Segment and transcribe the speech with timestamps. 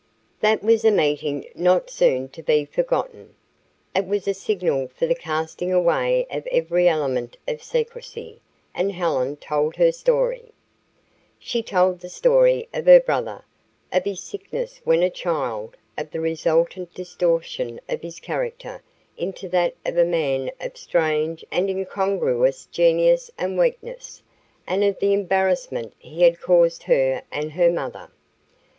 [0.39, 3.35] That was a meeting not soon to be forgotten.
[3.95, 8.41] It was a signal for the casting away of every element of secrecy,
[8.73, 10.45] and Helen told her story.
[11.37, 13.43] She told the story of her brother,
[13.93, 18.81] of his sickness when a child, of the resultant distortion of his character
[19.17, 24.23] into that of a man of strange and incongruous genius and weakness,
[24.65, 28.09] and of the embarrassment he had caused her and her mother.